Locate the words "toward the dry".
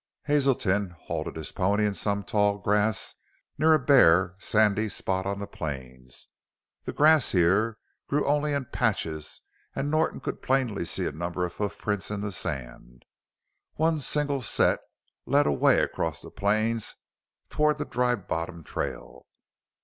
17.51-18.15